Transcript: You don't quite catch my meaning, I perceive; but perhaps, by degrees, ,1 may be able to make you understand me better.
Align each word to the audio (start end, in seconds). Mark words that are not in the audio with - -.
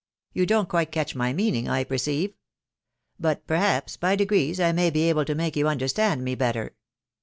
You 0.33 0.47
don't 0.47 0.67
quite 0.67 0.91
catch 0.91 1.13
my 1.13 1.31
meaning, 1.31 1.69
I 1.69 1.83
perceive; 1.83 2.33
but 3.19 3.45
perhaps, 3.45 3.97
by 3.97 4.15
degrees, 4.15 4.57
,1 4.57 4.73
may 4.73 4.89
be 4.89 5.03
able 5.09 5.25
to 5.25 5.35
make 5.35 5.55
you 5.55 5.67
understand 5.67 6.23
me 6.23 6.33
better. 6.33 6.73